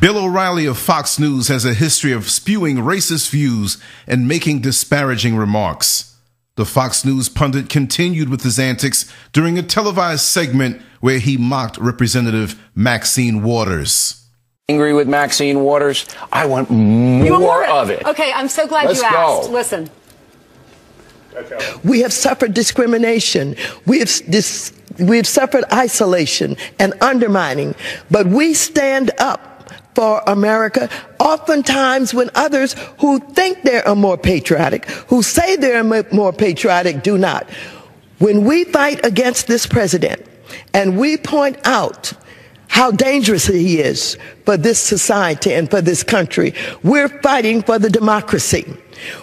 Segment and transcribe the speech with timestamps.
[0.00, 5.34] Bill O'Reilly of Fox News has a history of spewing racist views and making disparaging
[5.34, 6.14] remarks.
[6.54, 11.78] The Fox News pundit continued with his antics during a televised segment where he mocked
[11.78, 14.24] Representative Maxine Waters.
[14.68, 16.06] Angry with Maxine Waters?
[16.32, 18.06] I want more, more of it.
[18.06, 19.48] Okay, I'm so glad Let's you asked.
[19.48, 19.50] go.
[19.50, 19.90] Listen.
[21.82, 23.56] We have suffered discrimination.
[23.84, 27.74] We have dis- we have suffered isolation and undermining,
[28.12, 29.57] but we stand up
[29.98, 30.88] for America,
[31.18, 37.18] oftentimes when others who think they are more patriotic, who say they're more patriotic, do
[37.18, 37.50] not.
[38.20, 40.24] When we fight against this president
[40.72, 42.12] and we point out
[42.78, 47.90] how dangerous he is for this society and for this country, we're fighting for the
[47.90, 48.64] democracy.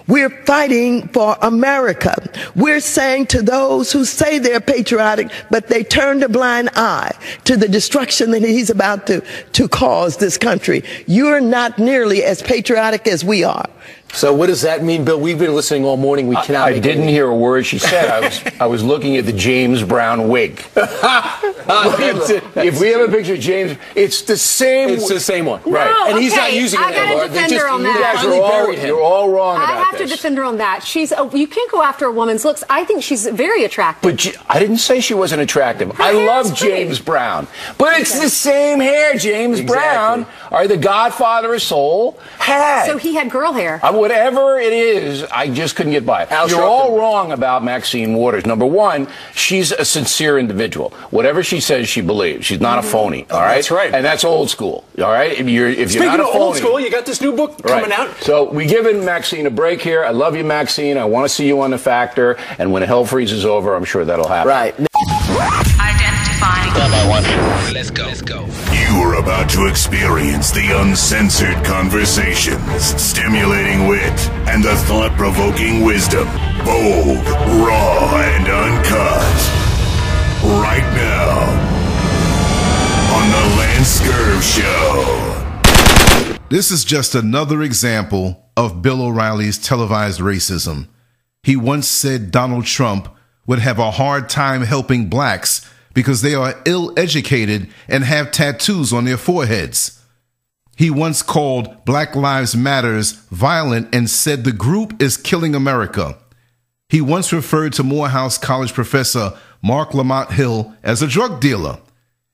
[0.08, 2.13] We're fighting for America.
[2.58, 7.13] We're saying to those who say they're patriotic, but they turned a blind eye
[7.46, 9.23] to the destruction that he's about to,
[9.54, 10.84] to cause this country.
[11.08, 13.70] You're not nearly as patriotic as we are.
[14.16, 15.20] So what does that mean, Bill?
[15.20, 16.27] We've been listening all morning.
[16.27, 16.68] We cannot.
[16.70, 18.10] I, I didn't hear a word she said.
[18.10, 20.63] I was I was looking at the James Brown wig.
[20.76, 24.90] if we have a picture of James, it's the same.
[24.90, 26.10] It's the same one, No, right?
[26.12, 27.27] And he's okay, not using I it gotta anymore.
[27.27, 28.13] defend They her on you that.
[28.16, 30.10] guys You're all, you're all wrong I about have this.
[30.12, 30.84] to defend her on that.
[30.84, 32.63] She's a, you can't go after a woman's looks.
[32.70, 34.10] I think she's very attractive.
[34.12, 35.99] But J- I didn't say she wasn't attractive.
[35.99, 36.74] I hair's love pretty.
[36.76, 40.24] James Brown, but it's the same hair James Exactly.
[40.24, 42.86] Brown, or the Godfather of Soul, had.
[42.86, 43.80] so he had girl hair.
[43.84, 46.32] Uh, whatever it is, I just couldn't get by it.
[46.32, 46.64] Al You're Sharpton.
[46.70, 48.46] all wrong about Maxine Waters.
[48.46, 50.92] Number one, she's a sincere individual.
[51.10, 52.46] Whatever she says, she believes.
[52.46, 53.26] She's not a phony.
[53.32, 53.56] All right, Mm-hmm.
[53.56, 53.94] that's right.
[53.96, 54.84] and that's old school.
[55.00, 57.20] All right, if you're if you're Speaking not a phony, old school, you got this
[57.20, 57.82] new book Right.
[57.84, 58.16] coming out.
[58.22, 60.04] So we giving Maxine a break here.
[60.06, 60.98] I love you, Maxine.
[61.00, 64.06] I want to see you on the Factor, and when hell freezes over, I'm sure
[64.06, 64.50] that'll happen.
[64.50, 64.76] Right.
[67.25, 67.73] Identifying.
[67.73, 68.06] Let's go.
[68.06, 68.47] Let's go.
[68.73, 76.28] You're about to experience the uncensored conversations, stimulating wit, and the thought provoking wisdom.
[76.63, 77.25] Bold,
[77.66, 79.35] raw, and uncut.
[80.44, 81.40] Right now
[83.16, 85.03] on The Lance Scurv Show.
[86.50, 90.88] This is just another example of Bill O'Reilly's televised racism.
[91.41, 93.08] He once said Donald Trump
[93.47, 95.62] would have a hard time helping blacks
[95.96, 100.00] because they are ill educated and have tattoos on their foreheads.
[100.78, 106.20] He once called Black Lives Matters violent and said the group is killing America.
[106.90, 109.34] He once referred to Morehouse College professor
[109.64, 111.80] Marc Lamont Hill as a drug dealer.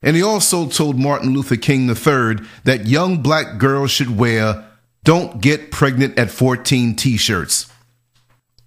[0.01, 4.65] And he also told Martin Luther King III that young black girls should wear
[5.03, 7.70] Don't Get Pregnant at 14 t shirts.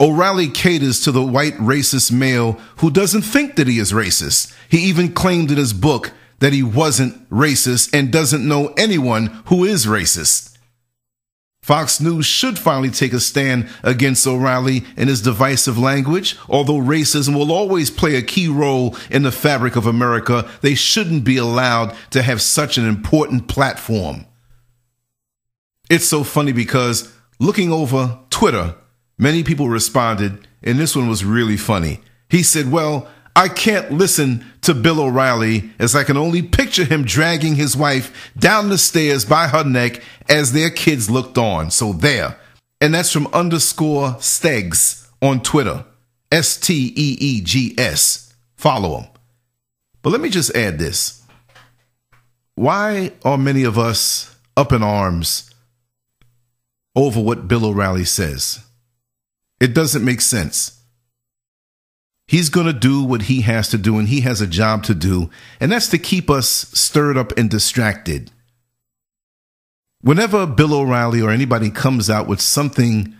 [0.00, 4.54] O'Reilly caters to the white racist male who doesn't think that he is racist.
[4.68, 9.64] He even claimed in his book that he wasn't racist and doesn't know anyone who
[9.64, 10.54] is racist.
[11.62, 16.36] Fox News should finally take a stand against O'Reilly and his divisive language.
[16.46, 21.24] Although racism will always play a key role in the fabric of America, they shouldn't
[21.24, 24.26] be allowed to have such an important platform.
[25.88, 28.74] It's so funny because looking over Twitter,
[29.18, 32.00] many people responded, and this one was really funny.
[32.28, 37.04] He said, Well, I can't listen to Bill O'Reilly as I can only picture him
[37.04, 41.70] dragging his wife down the stairs by her neck as their kids looked on.
[41.70, 42.38] So there.
[42.80, 45.84] And that's from underscore Steegs on Twitter.
[46.30, 48.34] S T E E G S.
[48.56, 49.10] Follow him.
[50.02, 51.22] But let me just add this.
[52.54, 55.50] Why are many of us up in arms
[56.94, 58.60] over what Bill O'Reilly says?
[59.64, 60.78] It doesn't make sense.
[62.26, 64.94] He's going to do what he has to do, and he has a job to
[64.94, 68.30] do, and that's to keep us stirred up and distracted.
[70.02, 73.14] Whenever Bill O'Reilly or anybody comes out with something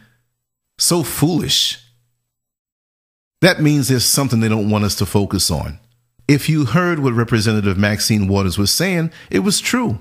[0.77, 1.83] so foolish,
[3.41, 5.79] that means there's something they don't want us to focus on.
[6.29, 9.99] If you heard what Representative Maxine Waters was saying, it was true.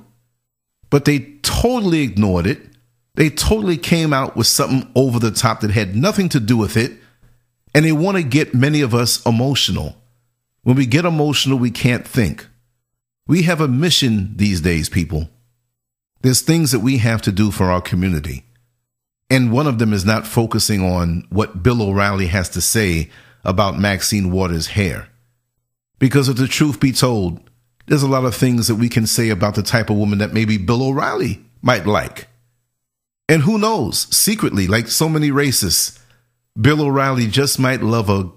[0.89, 2.72] But they totally ignored it.
[3.15, 6.75] They totally came out with something over the top that had nothing to do with
[6.75, 6.93] it.
[7.75, 9.95] And they want to get many of us emotional.
[10.63, 12.47] When we get emotional, we can't think.
[13.27, 15.29] We have a mission these days, people.
[16.21, 18.45] There's things that we have to do for our community.
[19.29, 23.09] And one of them is not focusing on what Bill O'Reilly has to say
[23.43, 25.09] about Maxine Waters' hair.
[25.99, 27.49] Because if the truth be told,
[27.87, 30.33] there's a lot of things that we can say about the type of woman that
[30.33, 32.27] maybe Bill O'Reilly might like.
[33.33, 35.99] And who knows, secretly, like so many racists,
[36.61, 38.29] Bill O'Reilly just might love a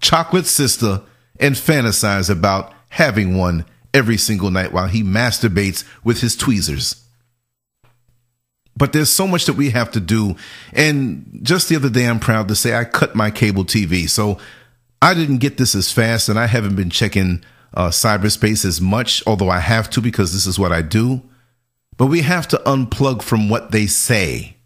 [0.00, 1.02] chocolate sister
[1.38, 7.04] and fantasize about having one every single night while he masturbates with his tweezers.
[8.76, 10.34] But there's so much that we have to do.
[10.72, 14.10] And just the other day, I'm proud to say I cut my cable TV.
[14.10, 14.38] So
[15.00, 17.44] I didn't get this as fast, and I haven't been checking
[17.74, 21.22] uh, cyberspace as much, although I have to because this is what I do.
[21.96, 24.56] But we have to unplug from what they say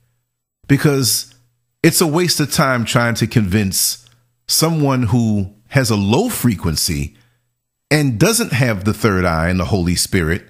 [0.69, 1.35] because
[1.83, 4.09] it's a waste of time trying to convince
[4.49, 7.17] someone who has a low frequency
[7.91, 10.45] and doesn't have the third eye and the Holy Spirit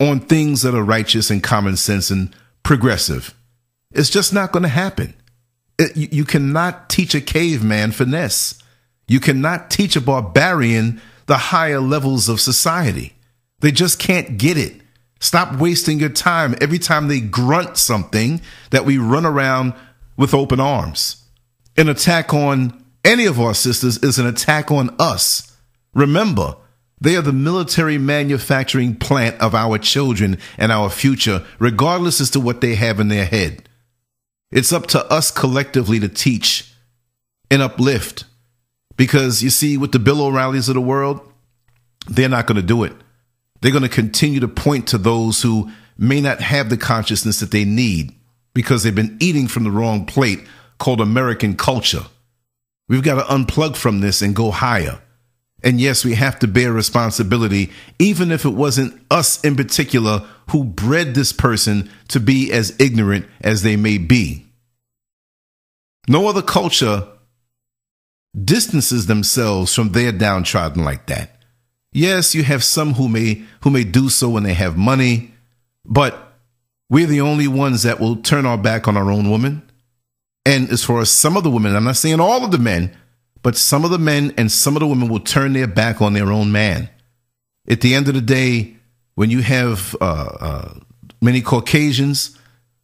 [0.00, 3.34] on things that are righteous and common sense and progressive.
[3.92, 5.14] It's just not going to happen.
[5.78, 8.60] It, you, you cannot teach a caveman finesse.
[9.06, 13.14] You cannot teach a barbarian the higher levels of society.
[13.60, 14.80] They just can't get it.
[15.20, 19.74] Stop wasting your time every time they grunt something that we run around
[20.16, 21.24] with open arms.
[21.76, 25.56] An attack on any of our sisters is an attack on us.
[25.94, 26.56] Remember,
[27.00, 32.40] they are the military manufacturing plant of our children and our future, regardless as to
[32.40, 33.68] what they have in their head.
[34.50, 36.72] It's up to us collectively to teach
[37.50, 38.24] and uplift.
[38.96, 41.20] Because you see, with the Bill O'Reillys of the world,
[42.08, 42.92] they're not going to do it.
[43.60, 47.50] They're going to continue to point to those who may not have the consciousness that
[47.50, 48.14] they need
[48.54, 50.40] because they've been eating from the wrong plate
[50.78, 52.04] called American culture.
[52.88, 55.00] We've got to unplug from this and go higher.
[55.62, 60.64] And yes, we have to bear responsibility, even if it wasn't us in particular who
[60.64, 64.46] bred this person to be as ignorant as they may be.
[66.08, 67.06] No other culture
[68.44, 71.37] distances themselves from their downtrodden like that.
[71.98, 75.32] Yes, you have some who may who may do so when they have money,
[75.84, 76.32] but
[76.88, 79.68] we're the only ones that will turn our back on our own woman.
[80.46, 82.96] And as far as some of the women, I'm not saying all of the men,
[83.42, 86.12] but some of the men and some of the women will turn their back on
[86.12, 86.88] their own man.
[87.68, 88.76] At the end of the day,
[89.16, 90.74] when you have uh, uh,
[91.20, 92.38] many Caucasians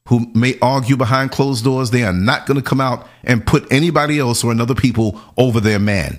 [0.08, 3.72] who may argue behind closed doors, they are not going to come out and put
[3.72, 6.18] anybody else or another people over their man.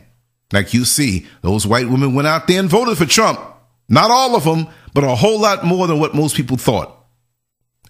[0.51, 3.39] Like you see, those white women went out there and voted for Trump.
[3.87, 6.91] Not all of them, but a whole lot more than what most people thought.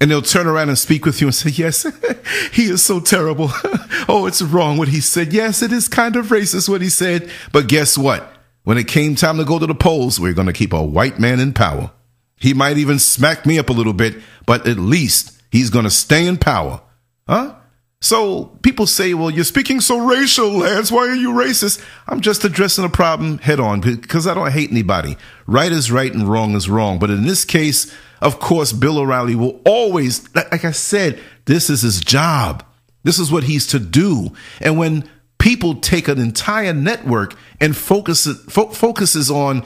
[0.01, 1.85] And they'll turn around and speak with you and say, Yes,
[2.51, 3.49] he is so terrible.
[4.09, 5.31] oh, it's wrong what he said.
[5.31, 7.29] Yes, it is kind of racist what he said.
[7.53, 8.29] But guess what?
[8.63, 11.19] When it came time to go to the polls, we're going to keep a white
[11.19, 11.91] man in power.
[12.37, 14.15] He might even smack me up a little bit,
[14.45, 16.81] but at least he's going to stay in power.
[17.27, 17.55] Huh?
[18.01, 20.91] So people say, well, you're speaking so racial, Lance.
[20.91, 21.83] Why are you racist?
[22.07, 25.17] I'm just addressing a problem head on because I don't hate anybody.
[25.47, 26.99] Right is right and wrong is wrong.
[26.99, 31.81] But in this case, of course, Bill O'Reilly will always, like I said, this is
[31.81, 32.63] his job.
[33.03, 34.31] This is what he's to do.
[34.59, 35.09] And when
[35.39, 39.63] people take an entire network and focus fo- focuses on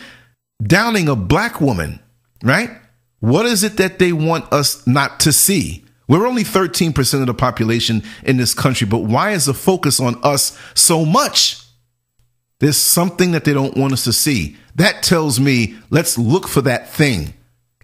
[0.61, 1.99] downing a black woman,
[2.43, 2.69] right?
[3.19, 5.85] What is it that they want us not to see?
[6.09, 10.19] We're only 13% of the population in this country, but why is the focus on
[10.23, 11.61] us so much?
[12.57, 14.57] There's something that they don't want us to see.
[14.75, 17.35] That tells me let's look for that thing.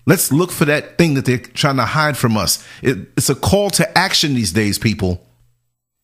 [0.08, 2.66] Let's look for that thing that they're trying to hide from us.
[2.82, 5.22] It, it's a call to action these days, people.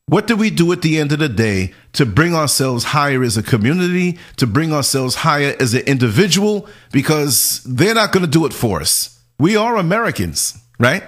[0.06, 3.38] What do we do at the end of the day to bring ourselves higher as
[3.38, 6.68] a community, to bring ourselves higher as an individual?
[6.92, 9.20] Because they're not going to do it for us.
[9.40, 11.04] We are Americans, right?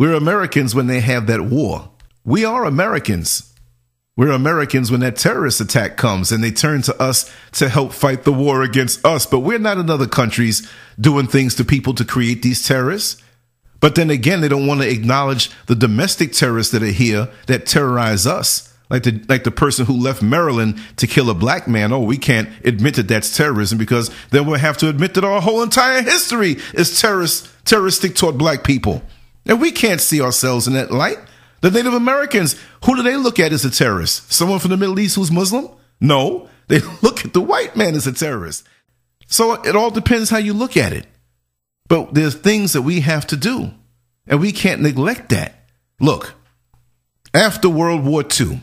[0.00, 1.90] We're Americans when they have that war.
[2.24, 3.52] We are Americans.
[4.16, 8.24] We're Americans when that terrorist attack comes and they turn to us to help fight
[8.24, 9.26] the war against us.
[9.26, 10.66] But we're not in other countries
[10.98, 13.22] doing things to people to create these terrorists.
[13.80, 17.66] But then again, they don't want to acknowledge the domestic terrorists that are here that
[17.66, 18.74] terrorize us.
[18.88, 21.92] Like the like the person who left Maryland to kill a black man.
[21.92, 25.42] Oh, we can't admit that that's terrorism because then we'll have to admit that our
[25.42, 29.02] whole entire history is terrorist terroristic toward black people.
[29.46, 31.18] And we can't see ourselves in that light.
[31.60, 34.32] The Native Americans, who do they look at as a terrorist?
[34.32, 35.68] Someone from the Middle East who's Muslim?
[36.00, 38.66] No, they look at the white man as a terrorist.
[39.26, 41.06] So it all depends how you look at it.
[41.88, 43.72] But there's things that we have to do,
[44.26, 45.54] and we can't neglect that.
[46.00, 46.34] Look,
[47.34, 48.62] after World War II,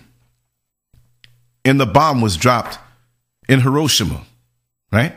[1.65, 2.79] and the bomb was dropped
[3.49, 4.23] in Hiroshima,
[4.91, 5.13] right?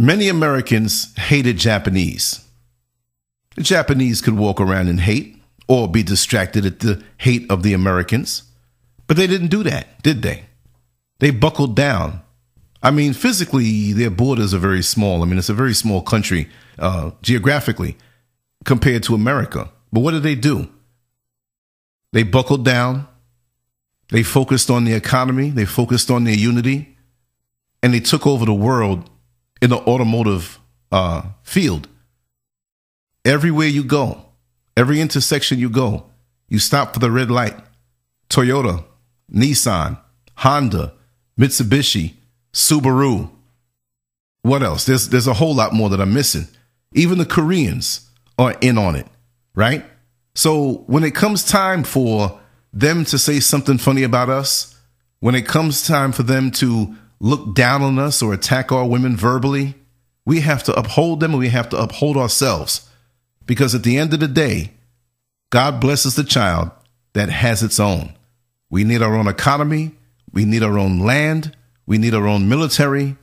[0.00, 2.44] Many Americans hated Japanese.
[3.58, 7.72] The Japanese could walk around in hate or be distracted at the hate of the
[7.72, 8.44] Americans.
[9.08, 10.44] But they didn't do that, did they?
[11.18, 12.22] They buckled down.
[12.84, 15.24] I mean, physically, their borders are very small.
[15.24, 16.48] I mean, it's a very small country
[16.78, 17.96] uh, geographically
[18.64, 19.72] compared to America.
[19.92, 20.68] But what did they do?
[22.12, 23.08] They buckled down.
[24.10, 25.50] They focused on the economy.
[25.50, 26.96] They focused on their unity.
[27.82, 29.10] And they took over the world
[29.60, 30.60] in the automotive
[30.92, 31.88] uh, field
[33.28, 34.28] everywhere you go,
[34.78, 36.04] Every intersection you go,
[36.48, 37.56] you stop for the red light.
[38.30, 38.84] Toyota,
[39.28, 39.98] Nissan,
[40.36, 40.92] Honda,
[41.36, 42.14] Mitsubishi,
[42.52, 43.28] Subaru.
[44.42, 44.86] What else?
[44.86, 46.46] There's there's a whole lot more that I'm missing.
[46.94, 48.08] Even the Koreans
[48.38, 49.08] are in on it,
[49.56, 49.84] right?
[50.36, 52.38] So when it comes time for
[52.72, 54.80] them to say something funny about us,
[55.18, 59.16] when it comes time for them to look down on us or attack our women
[59.16, 59.74] verbally,
[60.24, 62.87] we have to uphold them and we have to uphold ourselves.
[63.48, 64.72] Because at the end of the day,
[65.50, 66.70] God blesses the child
[67.14, 68.12] that has its own.
[68.70, 69.92] We need our own economy.
[70.30, 71.56] We need our own land.
[71.86, 73.16] We need our own military.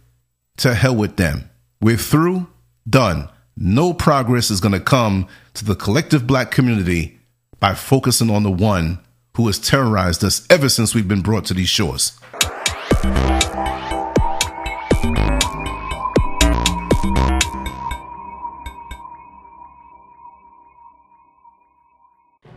[0.57, 1.49] To hell with them.
[1.79, 2.47] We're through,
[2.89, 3.29] done.
[3.55, 7.19] No progress is going to come to the collective black community
[7.59, 8.99] by focusing on the one
[9.35, 12.17] who has terrorized us ever since we've been brought to these shores.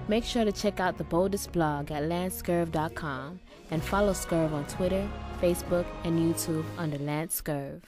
[0.08, 5.06] Make sure to check out the boldest blog at lancescurv.com and follow Scurv on Twitter,
[5.38, 7.82] Facebook, and YouTube under Lance Scurv.